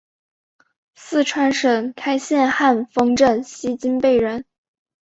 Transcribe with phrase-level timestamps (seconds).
[0.95, 4.45] 四川省开县汉丰镇西津坝人。